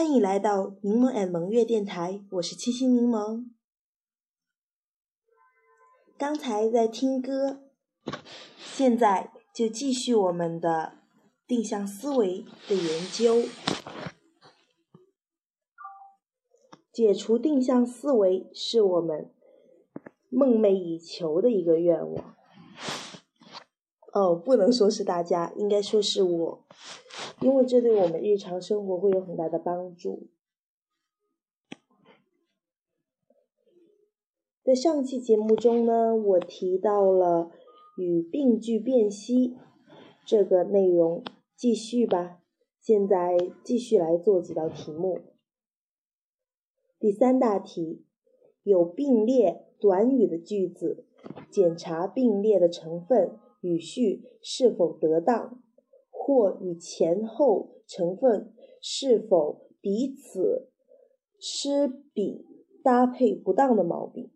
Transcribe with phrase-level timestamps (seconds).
[0.00, 3.50] 欢迎来到柠檬 and 萌月电台，我是七星柠檬。
[6.16, 7.60] 刚才在听歌，
[8.56, 10.94] 现在就继续我们的
[11.46, 13.46] 定向思维的研究。
[16.90, 19.30] 解除定向思维是我们
[20.30, 22.39] 梦寐以求的一个愿望。
[24.12, 26.64] 哦，不能说是大家，应该说是我，
[27.40, 30.28] 因为这对我们日常生活会有很大的帮助。
[34.62, 37.50] 在上期节目中呢，我提到了
[37.96, 39.56] 与病句辨析
[40.26, 41.24] 这个内容，
[41.56, 42.40] 继续吧。
[42.80, 45.20] 现在继续来做几道题目。
[46.98, 48.04] 第三大题，
[48.62, 51.04] 有并列短语的句子，
[51.50, 53.38] 检查并列的成分。
[53.60, 55.62] 语序是否得当，
[56.08, 60.70] 或与前后成分是否彼此
[61.38, 62.46] 吃比
[62.82, 64.30] 搭配不当的毛病。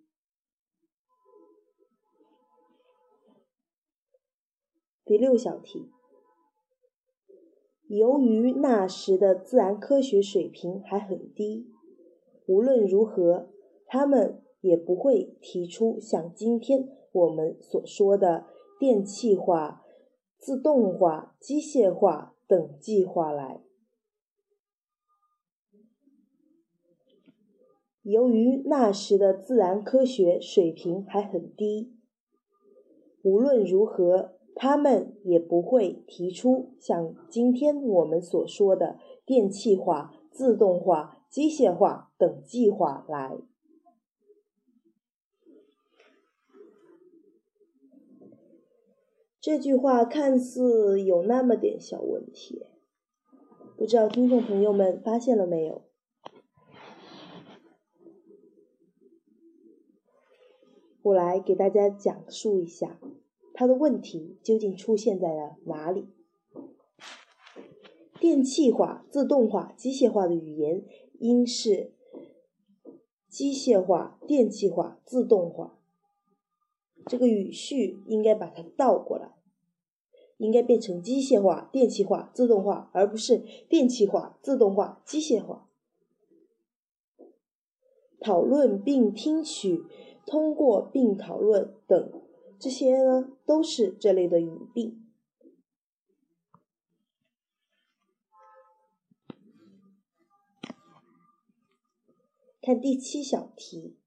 [5.05, 5.91] 第六小题，
[7.86, 11.70] 由于那时的自然科学水平还很低，
[12.47, 13.50] 无论如何，
[13.86, 18.53] 他们也不会提出像今天我们所说的。
[18.79, 19.83] 电气化、
[20.39, 23.61] 自动化、机械化等计划来。
[28.03, 31.95] 由于那时的自然科学水平还很低，
[33.23, 43.39] 无论如何，他们也不会提出像今天我们所说的电气化、自动化、机械化等计划来。
[49.44, 52.65] 这句话看似有那么点小问题，
[53.77, 55.82] 不知道听众朋友们发现了没有？
[61.03, 62.99] 我来给大家讲述一下，
[63.53, 66.09] 它的问题究竟出现在了哪里？
[68.19, 70.87] 电气化、自动化、机械化的语言
[71.19, 71.93] 应是
[73.28, 75.78] 机械化、电气化、自动化。
[77.06, 79.34] 这个语序应该把它倒过来，
[80.38, 85.69] 应该变成机械化、电气化、自动化，而不是电气化、自动化、机械化。
[88.20, 89.84] 讨论并听取、
[90.26, 92.22] 通过并讨论等
[92.59, 95.00] 这些呢，都是这类的语病。
[102.62, 103.98] 看第七小题。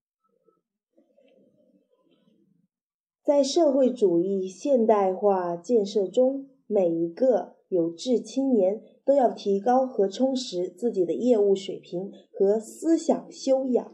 [3.27, 13.93] 在社会主义现代化建设中，每一个有志青年都要提高和充实自己的业务水平和思想修养。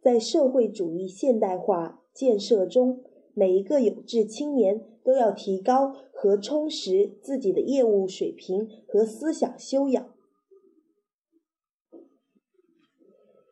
[0.00, 3.02] 在社会主义现代化建设中，
[3.34, 10.14] 每一个有志青年都要提高和充实自己的业务水平和思想修养。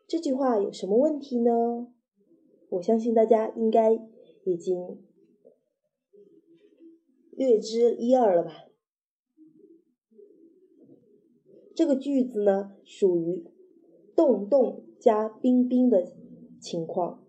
[0.09, 1.93] 这句话有什么问题呢？
[2.71, 3.93] 我相信大家应该
[4.43, 5.05] 已经
[7.33, 8.53] 略知一二了吧。
[11.75, 13.45] 这个句子呢，属于
[14.17, 16.11] 动动加宾宾的
[16.59, 17.23] 情况，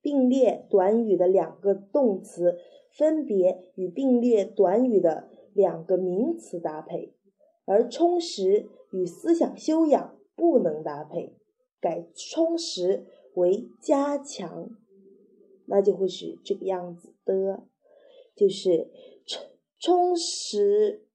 [0.00, 2.56] 并列短语的两个动词
[2.92, 7.16] 分别与并列短语的两个名词搭配，
[7.64, 11.39] 而充实与思想修养不能搭配。
[11.80, 14.70] 改充实为加强，
[15.66, 17.64] 那就会是这个样子的，
[18.36, 18.90] 就是
[19.26, 19.46] 充
[19.78, 21.06] 充实，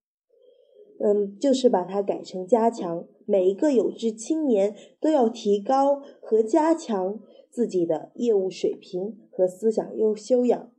[1.00, 3.08] 嗯，就是把它改成加强。
[3.28, 7.20] 每一个有志青年都要提高和加强
[7.50, 10.72] 自己的业务水平和思想优修养。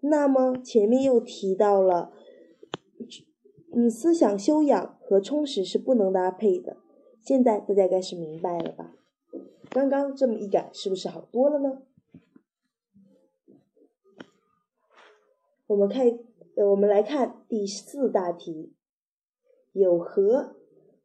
[0.00, 2.12] 那么前面又提到了，
[3.72, 6.76] 嗯，思想修养和充实是不能搭配的。
[7.26, 8.94] 现在大家该是明白了吧？
[9.70, 11.82] 刚刚这么一改，是不是好多了呢？
[15.66, 16.06] 我们看，
[16.54, 18.76] 呃，我们来看第四大题，
[19.72, 20.54] 有“和”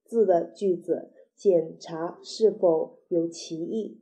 [0.05, 3.99] 字的句子，检查是否有歧义。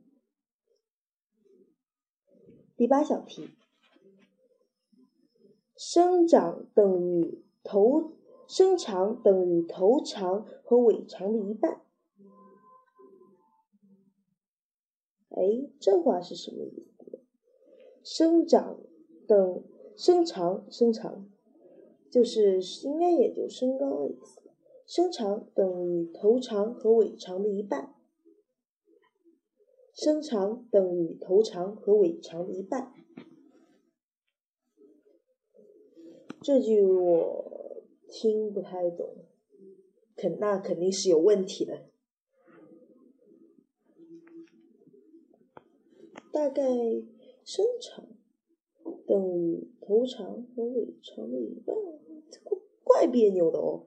[2.76, 3.48] 第八小题，
[5.74, 8.12] 生长等于头，
[8.46, 11.80] 身长等于头长和尾长的一半。
[15.30, 17.20] 哎，这话是什么意思？
[18.02, 18.80] 生长
[19.26, 19.62] 等
[19.96, 21.30] 身长，生长，
[22.10, 24.40] 就是应该也就身高的意思。
[24.86, 27.94] 身长等于头长和尾长的一半。
[29.92, 32.92] 身长等于头长和尾长的一半。
[36.40, 39.26] 这句我听不太懂，
[40.16, 41.84] 肯那肯定是有问题的。
[46.32, 46.62] 大概
[47.44, 48.06] 身长
[49.06, 51.74] 等于头长和尾长的一半，
[52.30, 52.40] 这
[52.84, 53.86] 怪别扭的哦。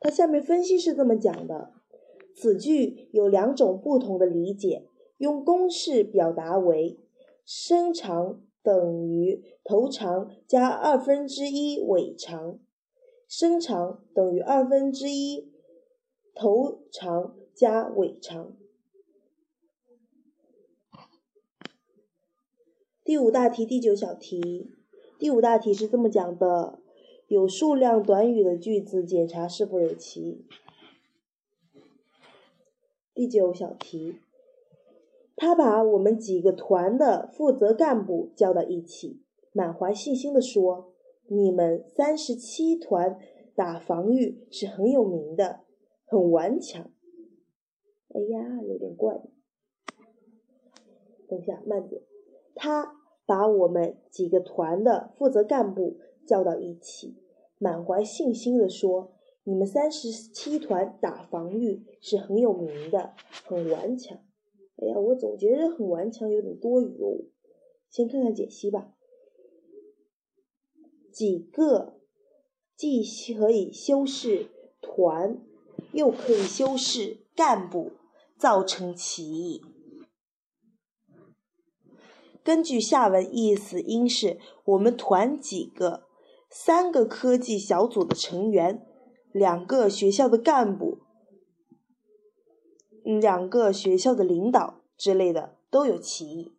[0.00, 1.72] 它下面分析是这么讲的：
[2.34, 4.88] 此句有两种不同的理解。
[5.18, 6.98] 用公式表达为：
[7.44, 12.58] 身长等于头长加二分之一尾长，
[13.28, 15.52] 身长等于二分之一
[16.34, 18.56] 头长加尾长。
[23.04, 24.72] 第五大题第九小题，
[25.18, 26.80] 第五大题是这么讲的：
[27.26, 30.46] 有数量短语的句子，检查是否有歧。
[33.12, 34.20] 第九小题。
[35.36, 39.20] 他把我们几个团的负责干部叫到一起，
[39.52, 40.94] 满怀信心地说
[41.28, 43.18] ：“你们三十七团
[43.54, 45.60] 打防御是很有名的，
[46.06, 46.90] 很顽强。”
[48.14, 49.20] 哎呀，有点怪。
[51.28, 52.00] 等下，慢点。
[52.54, 52.96] 他
[53.26, 57.16] 把我们几个团的负责干部叫到一起，
[57.58, 59.12] 满怀信心地说
[59.44, 63.14] ：“你们三十七团打防御是很有名的，
[63.44, 64.18] 很顽强。”
[64.76, 67.24] 哎呀，我总觉得很顽强，有点多余哦。
[67.88, 68.92] 先看看解析吧。
[71.12, 72.00] 几个
[72.76, 73.04] 既
[73.34, 74.48] 可以修饰
[74.80, 75.38] 团，
[75.92, 77.92] 又可以修饰干部，
[78.36, 79.62] 造成歧义。
[82.44, 86.06] 根据下文意思，应是我们团几个，
[86.50, 88.86] 三个科技小组的成员，
[89.32, 90.98] 两个学校的干部。
[93.02, 96.56] 两个学校的领导之类的都有歧义。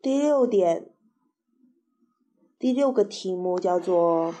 [0.00, 0.94] 第六点，
[2.56, 4.32] 第六个题目叫做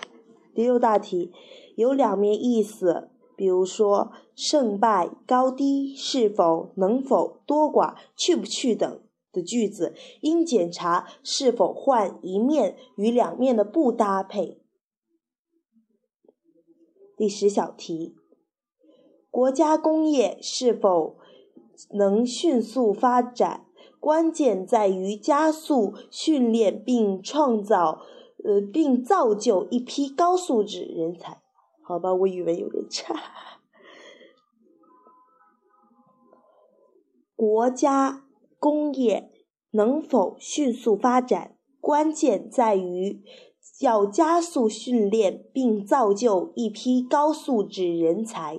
[0.58, 1.30] 第六大题，
[1.76, 9.00] 有两面意思，比如说胜败、高低、是否、能否、多寡、去不去等。
[9.30, 14.60] 的句子应检查是否换一面与两面的不搭配。
[17.16, 18.16] 第十小题，
[19.30, 21.18] 国家工业是否
[21.92, 23.66] 能迅速发展，
[24.00, 28.00] 关键在于加速训练并创造，
[28.48, 31.42] 呃，并造就一批高素质人才。
[31.82, 33.14] 好吧，我语文有点差。
[37.36, 38.24] 国家。
[38.60, 39.30] 工业
[39.70, 43.22] 能否迅速发展，关键在于
[43.78, 48.58] 要加速训练并造就一批高素质人才。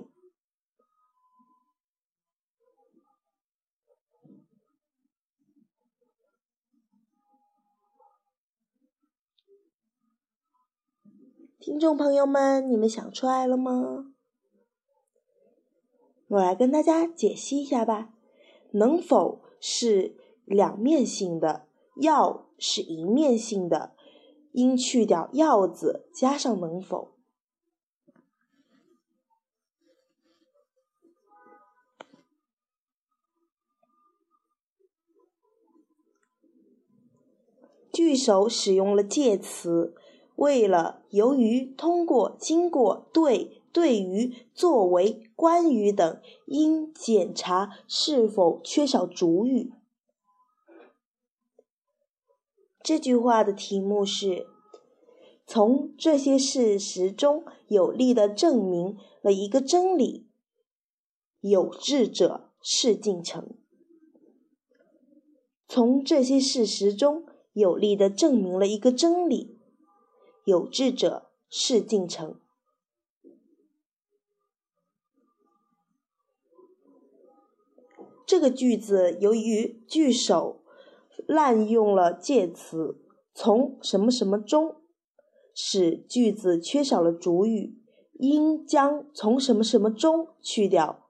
[11.59, 14.13] 听众朋友们，你们想出来了吗？
[16.29, 18.13] 我来跟大家解析一下吧。
[18.71, 19.41] 能否？
[19.59, 23.93] 是两面性的，要是一面性的，
[24.53, 27.11] 应去掉要字，加上能否。
[37.91, 39.93] 句首使用了介词，
[40.39, 45.23] 为了、由于、通过、经过、对、对于、作为。
[45.39, 49.71] 关于等应检查是否缺少主语。
[52.83, 54.47] 这句话的题目是：
[55.47, 60.27] 从这些事实中有力的证明了一个真理，
[61.39, 63.55] 有志者事竟成。
[65.69, 69.57] 从这些事实中有力的证明了一个真理，
[70.49, 72.35] 有志者事竟成。
[78.25, 80.61] 这个句子由于句首
[81.25, 82.99] 滥用了介词
[83.33, 84.81] “从什么什么中”，
[85.55, 87.77] 使句子缺少了主语，
[88.13, 91.07] 应将“从什么什么中”去掉，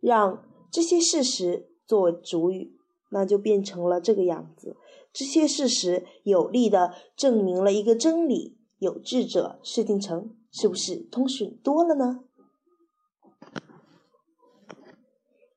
[0.00, 2.76] 让这些事实作主语，
[3.10, 4.76] 那就变成了这个样子。
[5.12, 12.24] 这些事实有力的证明了一个真理，有志者事竟成，是不是通顺多了呢？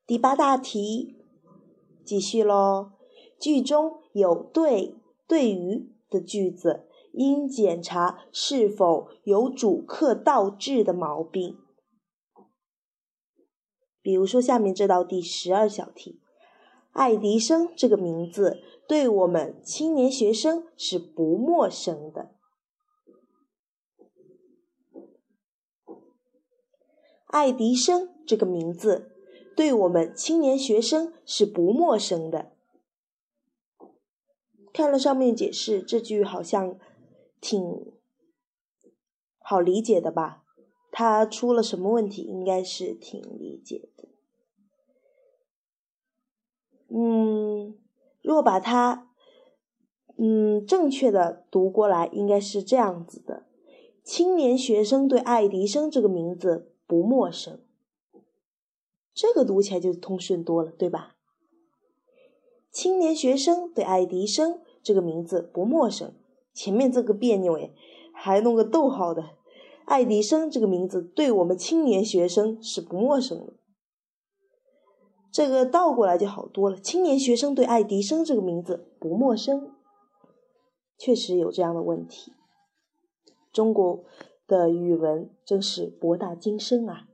[0.06, 1.16] 第八大题，
[2.04, 2.92] 继续喽。
[3.38, 4.96] 句中有对、
[5.26, 11.56] 对于的句子，应检查是否有主客倒置的毛病。
[14.02, 16.20] 比如说，下面这道第十二小题，
[16.92, 22.34] 爱迪生这个名字对我们青年学生是不陌生的。
[27.30, 29.12] 爱迪生这个名字
[29.56, 32.52] 对我们青年学生是不陌生的。
[34.72, 36.78] 看了上面解释，这句好像
[37.40, 37.92] 挺
[39.38, 40.44] 好理解的吧？
[40.92, 42.22] 他出了什么问题？
[42.22, 44.08] 应该是挺理解的。
[46.88, 47.78] 嗯，
[48.22, 49.08] 如果把它
[50.16, 53.46] 嗯正确的读过来，应该是这样子的：
[54.02, 57.60] 青年学生对爱迪生这个名字不陌生。
[59.14, 61.14] 这个读起来就通顺多了，对吧？
[62.72, 66.16] 青年学生对爱迪生这个名字不陌生，
[66.52, 67.72] 前面这个别扭诶，
[68.12, 69.36] 还弄个逗号的。
[69.84, 73.52] 爱迪生这个名字对我们青年学生是不陌生的，
[75.30, 76.76] 这个倒过来就好多了。
[76.76, 79.76] 青年学生对爱迪生这个名字不陌生，
[80.98, 82.32] 确实有这样的问题。
[83.52, 84.04] 中国
[84.50, 87.06] 的语文真是博大精深啊！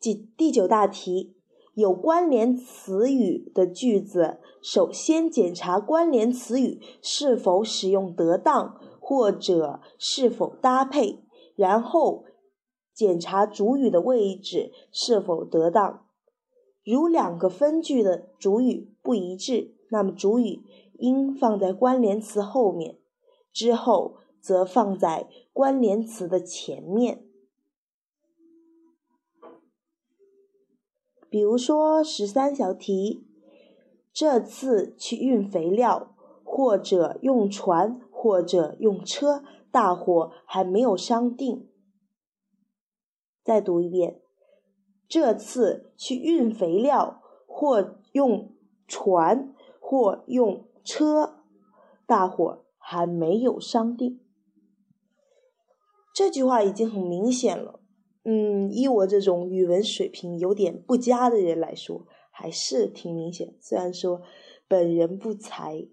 [0.00, 1.36] 第第九大题，
[1.74, 11.18] 有关联词语的句子，首先检查关联词语是否使用得当，或者是否搭配，
[11.54, 12.24] 然后
[12.94, 16.06] 检查主语的位置是否得当。
[16.82, 20.62] 如两个分句的主语不一致，那么主语
[20.94, 22.96] 应放在关联词后面，
[23.52, 27.24] 之后则放在关联词的前面。
[31.28, 33.26] 比如说十三小题，
[34.12, 41.68] 这次去运肥料，或者用船，或者用车，大伙还没有商定。
[43.44, 44.20] 再读一遍，
[45.08, 48.52] 这次去运肥料，或用
[48.88, 51.44] 船，或用车，
[52.06, 52.59] 大伙
[52.92, 54.18] 还没有商定。
[56.12, 57.78] 这句话已经很明显了。
[58.24, 63.54] 嗯，以我这种语文水平有点不佳的人来说，还是挺明显。
[63.60, 64.22] 虽然说
[64.66, 65.86] 本人不才，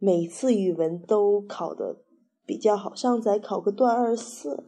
[0.00, 2.02] 每次语文都考的
[2.44, 4.64] 比较好，上次还考个段二四。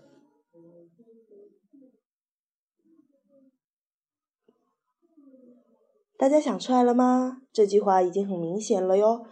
[6.16, 7.42] 大家想出来了吗？
[7.52, 9.26] 这句话已经很明显了哟。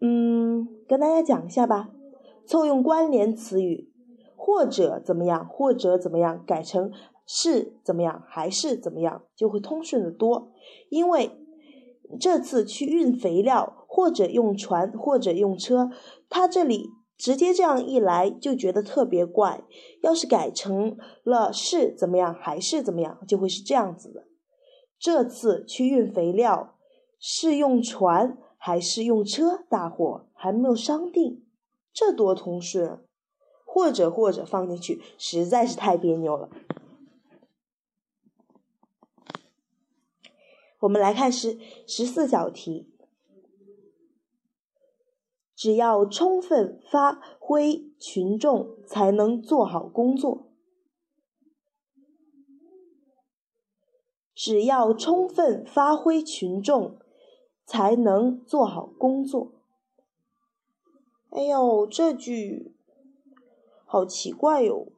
[0.00, 1.90] 嗯，跟大家讲一下吧，
[2.46, 3.88] 凑用关联词语。
[4.42, 6.90] 或者怎么样，或者怎么样，改成
[7.26, 10.50] 是怎么样，还是怎么样，就会通顺的多。
[10.88, 11.30] 因为
[12.18, 15.90] 这次去运肥料，或者用船，或者用车，
[16.30, 16.88] 他这里
[17.18, 19.62] 直接这样一来，就觉得特别怪。
[20.02, 24.24] 要是改成了是怎么样，还是怎么样，就会是这样子的。
[24.98, 26.76] 这次去运肥料，
[27.18, 29.64] 是用船还是用车？
[29.68, 31.42] 大伙还没有商定，
[31.92, 33.02] 这多通顺。
[33.72, 36.50] 或者或者放进去实在是太别扭了。
[40.80, 42.92] 我们来看十十四小题，
[45.54, 50.50] 只要充分发挥群众，才能做好工作。
[54.34, 56.98] 只要充分发挥群众，
[57.70, 59.52] 才能做好工作。
[61.30, 62.74] 哎呦，这句。
[63.84, 64.88] 好奇怪哟，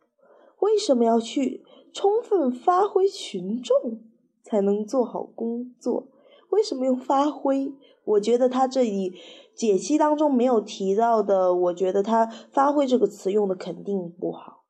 [0.60, 1.62] 为什么要去
[1.92, 4.00] 充分发挥群众
[4.42, 6.08] 才能做好工作？
[6.48, 7.74] 为什么用发挥？
[8.04, 9.12] 我觉得他这里
[9.54, 14.64] 解析当中没有提到的，我觉得他发挥这个词用的肯定不好。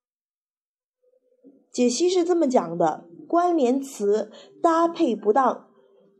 [1.71, 5.68] 解析是这么讲的：关联词搭配不当，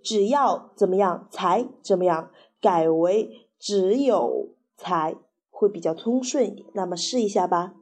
[0.03, 2.31] 只要怎么样才怎么样，
[2.61, 5.17] 改为只有才
[5.51, 6.69] 会比较通顺一点。
[6.75, 7.75] 那么试一下吧。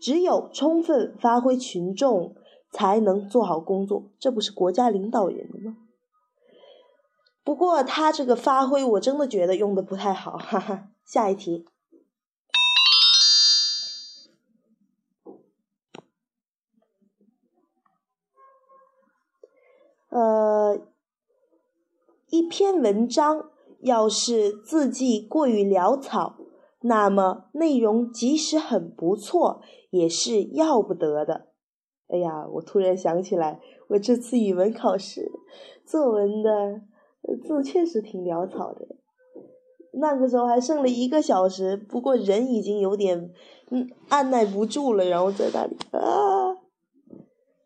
[0.00, 2.34] 只有充分发挥群众，
[2.70, 4.10] 才能做好工作。
[4.18, 5.76] 这不是国家领导人的吗？
[7.42, 10.36] 不过他这个发挥，我真的觉得用的不太好。
[10.38, 11.66] 哈哈，下一题。
[20.10, 20.78] 呃，
[22.30, 26.36] 一篇文章要是字迹过于潦草，
[26.80, 29.60] 那么内容即使很不错。
[29.90, 31.48] 也是要不得的。
[32.06, 35.32] 哎呀，我突然想起来，我这次语文考试
[35.84, 36.82] 作文的
[37.42, 38.86] 字确实挺潦草的。
[39.94, 43.32] 那个时候还剩了一个小时，不过人已经有点
[43.70, 46.54] 嗯按耐不住了，然后在那里啊，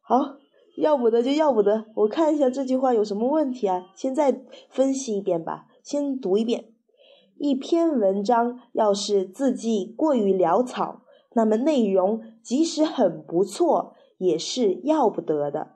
[0.01, 0.37] 好，
[0.77, 1.87] 要不得就要不得。
[1.95, 3.87] 我看一下这句话有什么问题啊？
[3.95, 6.73] 先再分析一遍吧，先读一遍。
[7.37, 11.03] 一篇文章要是字迹过于潦草，
[11.35, 15.73] 那么内容即使很不错，也是要不得的。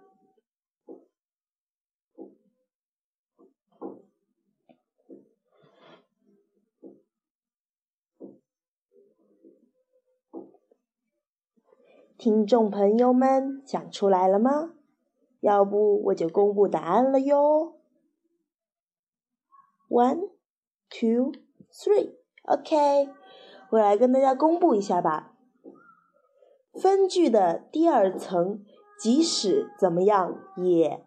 [12.17, 14.75] 听众朋友们，讲出来了吗？
[15.41, 17.77] 要不我就公布答案了哟。
[19.89, 20.31] One,
[20.91, 21.33] two,
[21.73, 22.15] three.
[22.43, 23.09] OK，
[23.71, 25.35] 我来跟大家公布一下吧。
[26.73, 28.65] 分句的第二层，
[29.01, 31.05] 即使怎么样也。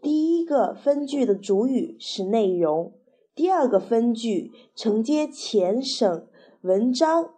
[0.00, 2.94] 第一个分句的主语是内容，
[3.34, 6.28] 第二个分句承接前省
[6.60, 7.34] 文章。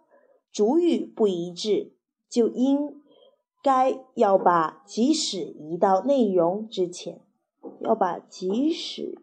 [0.51, 1.93] 主语不一致，
[2.29, 3.00] 就应
[3.63, 7.21] 该要把即使移到内容之前，
[7.79, 9.17] 要把即使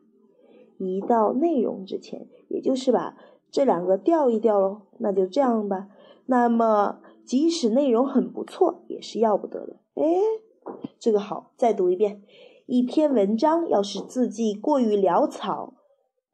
[0.78, 3.16] 移到内容之前，也就是把
[3.50, 4.82] 这两个调一调喽。
[4.98, 5.88] 那就这样吧。
[6.26, 9.76] 那么，即使内容很不错，也是要不得的。
[9.94, 10.04] 哎，
[10.98, 12.22] 这个好，再读一遍。
[12.66, 15.72] 一篇文章要是字迹过于潦草，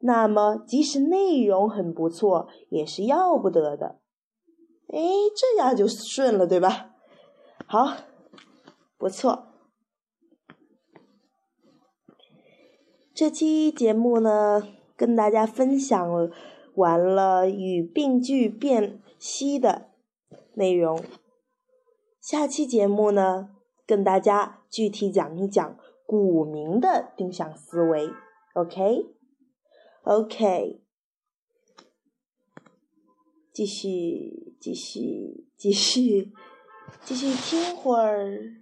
[0.01, 4.01] 那么即使内容很不错，也是要不得的。
[4.89, 5.01] 哎，
[5.37, 6.94] 这样就顺了，对吧？
[7.75, 7.97] 好，
[8.97, 9.49] 不错。
[13.13, 14.63] 这期节目呢，
[14.97, 16.31] 跟大家分享
[16.77, 19.91] 完了与病句辨析的
[20.53, 21.03] 内容。
[22.21, 23.51] 下期节目呢，
[23.85, 28.09] 跟大家具体讲一讲古名的定向思维。
[30.05, 30.31] OK，OK，
[33.53, 34.45] 继续。
[34.61, 36.33] 继续，继续，
[37.05, 38.55] 继续听会儿。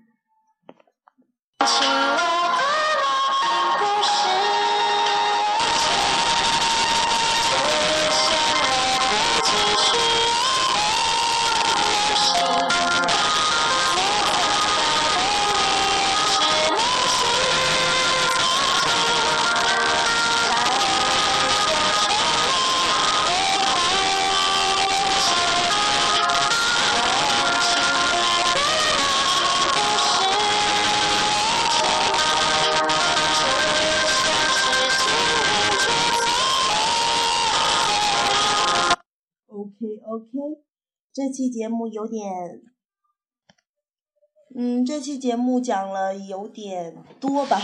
[39.84, 40.28] OK，
[41.12, 42.62] 这期节目有点，
[44.54, 47.58] 嗯，这期节目讲了有点多吧，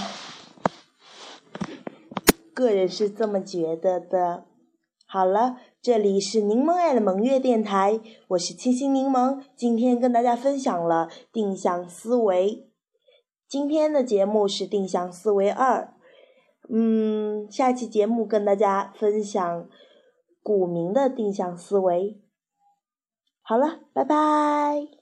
[2.53, 4.47] 个人是这么觉得的。
[5.07, 8.01] 好了，这里是柠檬爱的萌月电台，
[8.31, 12.69] 我是清新柠檬，今天跟大家分享了定向思维。
[13.49, 15.95] 今天的节目是定向思维二，
[16.69, 19.69] 嗯，下期节目跟大家分享
[20.49, 22.23] 股民的定向思维。
[23.43, 24.98] 好了，拜拜。